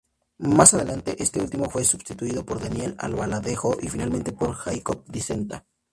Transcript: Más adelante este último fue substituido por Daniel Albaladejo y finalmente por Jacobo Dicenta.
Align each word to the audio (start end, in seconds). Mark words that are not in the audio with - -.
Más 0.39 0.73
adelante 0.73 1.21
este 1.21 1.41
último 1.41 1.69
fue 1.69 1.83
substituido 1.83 2.43
por 2.43 2.59
Daniel 2.59 2.95
Albaladejo 2.97 3.77
y 3.79 3.87
finalmente 3.87 4.31
por 4.31 4.53
Jacobo 4.55 5.03
Dicenta. 5.07 5.67